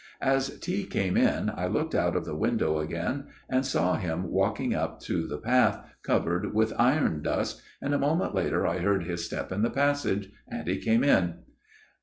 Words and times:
"As 0.35 0.57
tea 0.57 0.85
came 0.85 1.15
in 1.15 1.51
I 1.55 1.67
looked 1.67 1.93
out 1.93 2.15
of 2.15 2.25
the 2.25 2.33
window 2.33 2.79
again, 2.79 3.25
and 3.47 3.63
saw 3.63 3.97
him 3.97 4.31
walking 4.31 4.73
up 4.73 4.99
to 5.01 5.27
the 5.27 5.37
path, 5.37 5.79
covered 6.01 6.55
with 6.55 6.73
iron 6.75 7.21
dust, 7.21 7.61
and 7.83 7.93
a 7.93 7.99
moment 7.99 8.33
later 8.33 8.65
I 8.65 8.79
heard 8.79 9.03
his 9.03 9.23
step 9.23 9.51
in 9.51 9.61
the 9.61 9.69
passage; 9.69 10.31
and 10.47 10.67
he 10.67 10.79
came 10.79 11.03
in. 11.03 11.43